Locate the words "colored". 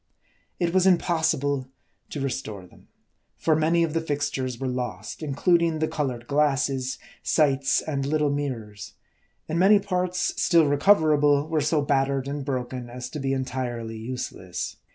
5.87-6.25